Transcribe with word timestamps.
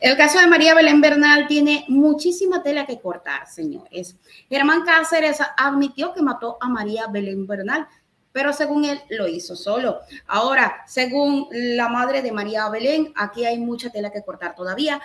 El 0.00 0.16
caso 0.16 0.38
de 0.38 0.46
María 0.46 0.74
Belén 0.74 1.00
Bernal 1.00 1.48
tiene 1.48 1.84
muchísima 1.88 2.62
tela 2.62 2.86
que 2.86 3.00
cortar, 3.00 3.48
señores. 3.48 4.14
Germán 4.48 4.84
Cáceres 4.84 5.38
admitió 5.56 6.14
que 6.14 6.22
mató 6.22 6.56
a 6.60 6.68
María 6.68 7.08
Belén 7.08 7.48
Bernal, 7.48 7.88
pero 8.30 8.52
según 8.52 8.84
él 8.84 9.00
lo 9.10 9.26
hizo 9.26 9.56
solo. 9.56 9.98
Ahora, 10.28 10.84
según 10.86 11.48
la 11.50 11.88
madre 11.88 12.22
de 12.22 12.30
María 12.30 12.68
Belén, 12.68 13.12
aquí 13.16 13.44
hay 13.44 13.58
mucha 13.58 13.90
tela 13.90 14.12
que 14.12 14.22
cortar 14.22 14.54
todavía. 14.54 15.00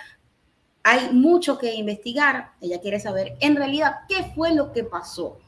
Hay 0.84 1.12
mucho 1.12 1.58
que 1.58 1.74
investigar. 1.74 2.52
Ella 2.60 2.80
quiere 2.80 3.00
saber 3.00 3.36
en 3.40 3.56
realidad 3.56 3.96
qué 4.08 4.30
fue 4.32 4.54
lo 4.54 4.70
que 4.70 4.84
pasó. 4.84 5.38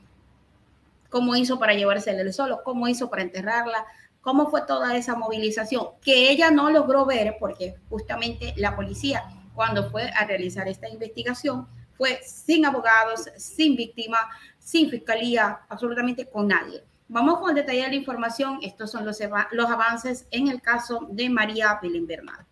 Cómo 1.08 1.36
hizo 1.36 1.60
para 1.60 1.74
llevársela 1.74 2.32
solo, 2.32 2.62
cómo 2.64 2.88
hizo 2.88 3.08
para 3.08 3.22
enterrarla, 3.22 3.86
cómo 4.22 4.50
fue 4.50 4.62
toda 4.66 4.96
esa 4.96 5.14
movilización, 5.14 5.90
que 6.02 6.30
ella 6.30 6.50
no 6.50 6.68
logró 6.68 7.06
ver 7.06 7.36
porque 7.38 7.76
justamente 7.88 8.52
la 8.56 8.74
policía 8.74 9.22
cuando 9.56 9.90
fue 9.90 10.08
a 10.10 10.24
realizar 10.24 10.68
esta 10.68 10.88
investigación 10.88 11.66
fue 11.96 12.20
sin 12.22 12.66
abogados, 12.66 13.28
sin 13.36 13.74
víctima, 13.74 14.18
sin 14.58 14.90
fiscalía, 14.90 15.60
absolutamente 15.68 16.28
con 16.28 16.46
nadie. 16.46 16.84
Vamos 17.08 17.40
con 17.40 17.50
el 17.50 17.56
detalle 17.56 17.82
de 17.82 17.88
la 17.88 17.94
información. 17.94 18.58
Estos 18.62 18.90
son 18.90 19.04
los, 19.04 19.18
los 19.52 19.70
avances 19.70 20.26
en 20.30 20.48
el 20.48 20.60
caso 20.60 21.06
de 21.10 21.30
María 21.30 21.78
Belén 21.82 22.06
Bernal. 22.06 22.46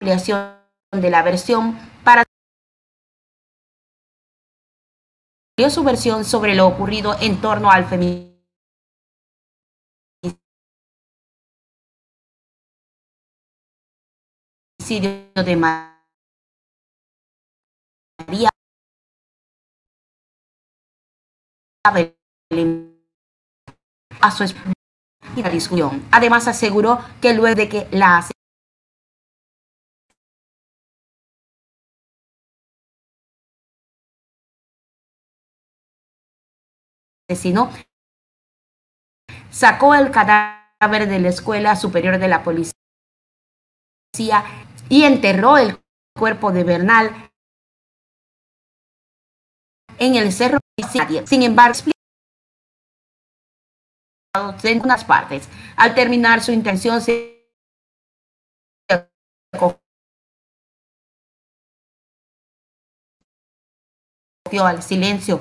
de 0.00 1.10
la 1.10 1.22
versión 1.22 1.91
dio 5.62 5.70
su 5.70 5.84
versión 5.84 6.24
sobre 6.24 6.56
lo 6.56 6.66
ocurrido 6.66 7.16
en 7.20 7.40
torno 7.40 7.70
al 7.70 7.84
feminicidio 7.84 8.32
de 15.34 15.56
María 15.56 16.00
a 24.20 24.30
su 24.32 24.44
discusión. 25.52 26.02
Además 26.10 26.48
aseguró 26.48 26.98
que 27.20 27.34
luego 27.34 27.54
de 27.54 27.68
que 27.68 27.86
la 27.92 28.26
sino 37.36 37.70
sacó 39.50 39.94
el 39.94 40.10
cadáver 40.10 41.08
de 41.08 41.20
la 41.20 41.28
Escuela 41.28 41.76
Superior 41.76 42.18
de 42.18 42.28
la 42.28 42.42
Policía 42.42 42.74
y 44.88 45.04
enterró 45.04 45.58
el 45.58 45.80
cuerpo 46.18 46.52
de 46.52 46.64
Bernal 46.64 47.30
en 49.98 50.16
el 50.16 50.32
cerro. 50.32 50.58
Sin 51.26 51.42
embargo, 51.42 51.78
en 54.62 54.80
unas 54.80 55.04
partes. 55.04 55.48
Al 55.76 55.94
terminar 55.94 56.42
su 56.42 56.52
intención 56.52 57.00
se 57.00 57.32
al 64.60 64.82
silencio 64.82 65.40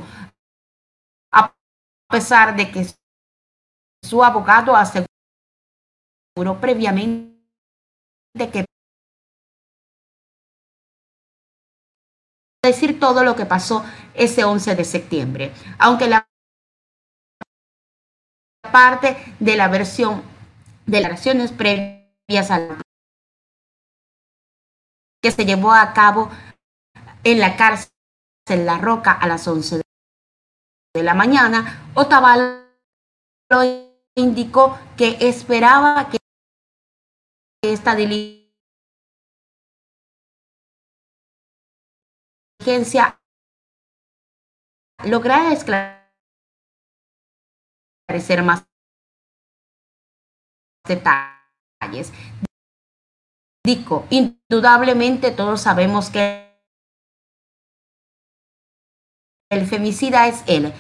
a 2.12 2.20
pesar 2.20 2.58
de 2.58 2.70
que 2.70 2.86
su 4.04 4.22
abogado 4.22 4.76
aseguró 4.76 5.08
previamente 6.60 7.40
que 8.52 8.66
decir 12.62 13.00
todo 13.00 13.24
lo 13.24 13.34
que 13.38 13.46
pasó 13.46 13.86
ese 14.14 14.44
11 14.44 14.76
de 14.76 14.84
septiembre, 14.84 15.54
aunque 15.80 16.10
la 16.10 16.28
parte 18.74 19.16
de 19.40 19.56
la 19.56 19.70
versión 19.70 20.22
de 20.86 21.00
las 21.00 21.14
acciones 21.14 21.54
previas 21.54 22.52
a 22.52 22.78
que 25.24 25.32
se 25.32 25.46
llevó 25.46 25.72
a 25.72 25.94
cabo 25.94 26.30
en 27.24 27.40
la 27.40 27.56
cárcel 27.56 27.90
La 28.66 28.80
Roca 28.80 29.14
a 29.14 29.28
las 29.28 29.48
11 29.48 29.78
de 29.78 29.81
de 30.94 31.04
la 31.04 31.14
mañana, 31.14 31.92
Otavalo 31.96 32.62
indicó 34.16 34.78
que 34.98 35.18
esperaba 35.22 36.10
que 36.10 36.18
esta 37.64 37.96
diligencia 37.96 38.52
lograra 45.06 45.54
esclarecer 45.54 46.02
más 48.44 48.66
detalles. 50.88 52.12
Dijo, 53.64 54.08
indudablemente 54.10 55.32
todos 55.32 55.62
sabemos 55.62 56.10
que 56.10 56.51
el 59.52 59.68
femicida 59.68 60.28
es 60.28 60.44
él. 60.48 60.74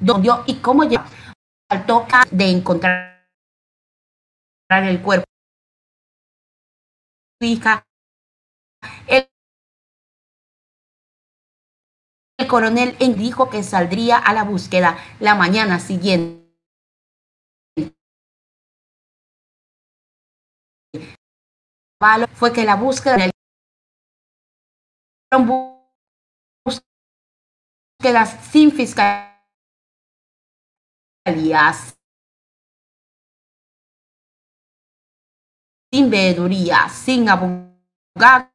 Donde 0.00 0.30
y 0.46 0.56
cómo 0.60 0.84
ya 0.84 1.06
al 1.70 1.86
toca 1.86 2.24
de 2.30 2.50
encontrar 2.50 3.22
el 4.70 5.02
cuerpo 5.02 5.24
hija. 7.40 7.84
El, 9.06 9.28
el 12.38 12.48
coronel 12.48 12.96
dijo 13.16 13.50
que 13.50 13.62
saldría 13.62 14.16
a 14.16 14.32
la 14.32 14.44
búsqueda 14.44 14.96
la 15.20 15.34
mañana 15.34 15.78
siguiente. 15.78 16.48
Fue 22.34 22.52
que 22.52 22.64
la 22.64 22.76
búsqueda 22.76 23.30
quedas 28.00 28.38
sin 28.50 28.70
fiscalías, 28.70 29.28
sin 35.92 36.10
veeduría, 36.10 36.88
sin 36.88 37.28
abogado. 37.28 38.50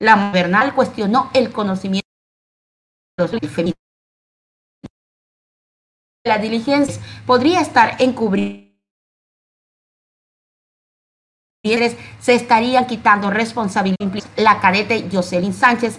La 0.00 0.30
Bernal 0.30 0.74
cuestionó 0.74 1.30
el 1.34 1.52
conocimiento 1.52 2.08
de 3.16 3.24
los 3.24 3.74
La 6.24 6.38
diligencia 6.38 7.02
podría 7.26 7.60
estar 7.60 8.00
encubrir 8.00 8.68
se 12.20 12.34
estarían 12.34 12.86
quitando 12.86 13.30
responsabilidad. 13.30 13.98
La 14.36 14.60
cadete 14.60 15.08
Jocelyn 15.10 15.52
Sánchez 15.52 15.98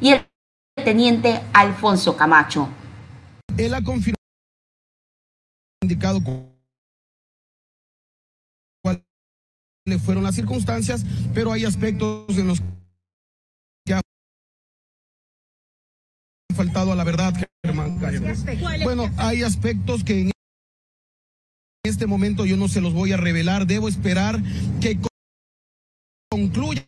y 0.00 0.12
el 0.12 0.26
teniente 0.84 1.40
Alfonso 1.52 2.16
Camacho. 2.16 2.68
Él 3.56 3.74
ha 3.74 3.82
confirmado 3.82 4.18
indicado 5.82 6.20
cuáles 8.82 9.02
fueron 10.04 10.24
las 10.24 10.34
circunstancias, 10.34 11.04
pero 11.34 11.52
hay 11.52 11.64
aspectos 11.64 12.36
en 12.36 12.48
los 12.48 12.60
que 13.86 13.94
ha 13.94 14.00
faltado 16.54 16.92
a 16.92 16.96
la 16.96 17.04
verdad, 17.04 17.34
Germán. 17.64 17.98
Bueno, 18.82 19.10
hay 19.16 19.42
aspectos 19.42 20.04
que 20.04 20.20
en 20.20 20.32
este 21.84 22.06
momento 22.06 22.44
yo 22.44 22.56
no 22.56 22.68
se 22.68 22.80
los 22.80 22.92
voy 22.92 23.12
a 23.12 23.16
revelar, 23.16 23.66
debo 23.66 23.88
esperar 23.88 24.40
que 24.80 24.98
concluya 26.30 26.87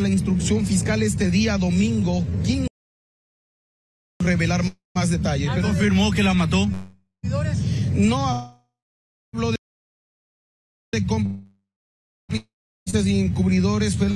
la 0.00 0.08
instrucción 0.08 0.66
fiscal 0.66 1.02
este 1.02 1.30
día 1.30 1.56
domingo 1.58 2.24
15 2.44 2.66
revelar 4.24 4.62
más 4.94 5.10
detalles. 5.10 5.50
Pero 5.54 5.68
confirmó 5.68 6.10
que 6.10 6.22
la 6.22 6.34
mató. 6.34 6.68
No 7.94 8.26
hablo 8.26 9.52
de, 9.52 9.56
de 10.92 11.06
cómplices 11.06 11.46
y 13.06 13.20
encubridores, 13.20 13.96
fue 13.96 14.08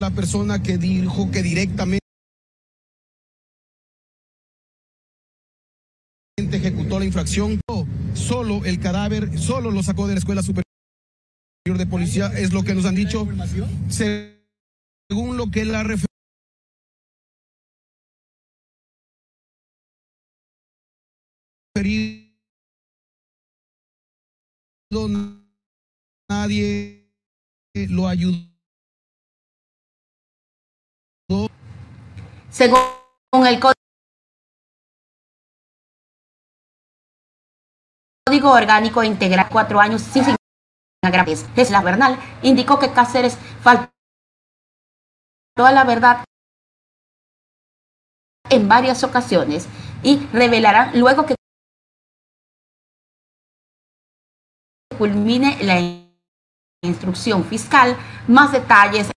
la 0.00 0.10
persona 0.10 0.62
que 0.62 0.78
dijo 0.78 1.30
que 1.30 1.42
directamente 1.42 2.00
ejecutó 6.52 6.98
la 6.98 7.04
infracción. 7.04 7.60
Solo 8.14 8.64
el 8.64 8.80
cadáver, 8.80 9.38
solo 9.38 9.70
lo 9.70 9.82
sacó 9.82 10.06
de 10.06 10.14
la 10.14 10.18
Escuela 10.18 10.42
Superior 10.42 10.64
de 11.66 11.86
Policía, 11.86 12.26
es 12.36 12.52
lo 12.52 12.62
que 12.62 12.74
nos 12.74 12.84
han 12.84 12.94
dicho. 12.94 13.26
Se 13.88 14.33
según 15.08 15.36
lo 15.36 15.50
que 15.50 15.64
la 15.64 15.82
referido 21.76 22.34
nadie 26.30 27.10
lo 27.74 28.08
ayudó. 28.08 28.48
Según 32.50 32.78
el 33.46 33.60
Código 38.28 38.52
Orgánico 38.52 39.02
Integral, 39.02 39.48
cuatro 39.50 39.80
años 39.80 40.02
sin 40.02 40.24
agraves. 41.02 41.44
la 41.70 41.82
Bernal 41.82 42.18
indicó 42.42 42.78
que 42.78 42.92
Cáceres 42.92 43.36
faltó 43.60 43.93
a 45.62 45.70
la 45.70 45.84
verdad 45.84 46.24
en 48.50 48.68
varias 48.68 49.04
ocasiones 49.04 49.68
y 50.02 50.18
revelarán 50.32 50.98
luego 50.98 51.26
que 51.26 51.36
culmine 54.98 55.62
la 55.62 55.80
instrucción 56.82 57.44
fiscal. 57.44 57.96
Más 58.26 58.50
detalles 58.52 59.10